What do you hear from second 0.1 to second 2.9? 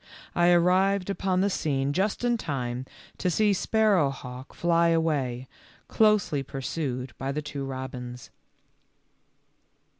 I arrived upon the scene just in time